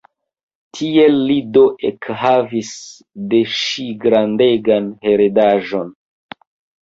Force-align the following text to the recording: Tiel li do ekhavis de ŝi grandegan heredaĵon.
Tiel 0.77 1.17
li 1.31 1.35
do 1.57 1.61
ekhavis 1.89 2.71
de 3.33 3.41
ŝi 3.57 3.85
grandegan 4.05 4.87
heredaĵon. 5.05 5.93